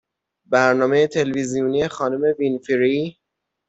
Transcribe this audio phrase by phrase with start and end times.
[0.45, 3.17] برنامه تلویزیونی خانم وینفری